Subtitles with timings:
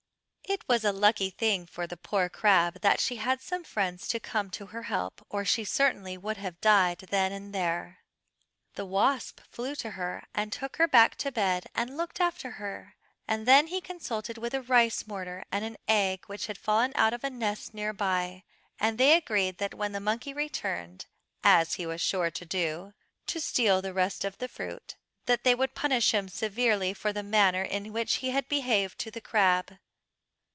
[0.49, 4.19] It was a lucky thing for the poor crab that she had some friends to
[4.19, 7.99] come to her help or she certainly would have died then and there.
[8.75, 12.95] The wasp flew to her, and took her back to bed and looked after her,
[13.29, 17.13] and then he consulted with a rice mortar and an egg which had fallen out
[17.13, 18.43] of a nest near by,
[18.77, 21.05] and they agreed that when the monkey returned,
[21.45, 22.93] as he was sure to do,
[23.27, 24.95] to steal the rest of the fruit,
[25.27, 29.09] that they would punish him severely for the manner in which he had behaved to
[29.09, 29.77] the crab.